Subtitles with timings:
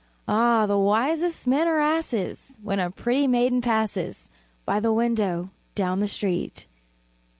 [0.27, 4.29] Ah, the wisest men are asses When a pretty maiden passes
[4.65, 6.65] By the window down the street!